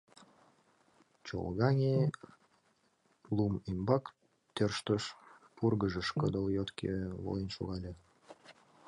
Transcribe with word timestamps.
Чолгаҥе, 1.25 1.95
лум 3.35 3.53
ӱмбак 3.69 4.05
тӧрштыш, 4.55 5.03
пургыжыш 5.55 6.07
кыдал 6.19 6.47
йотке 6.57 6.91
волен 7.23 7.49
шогале. 7.55 7.91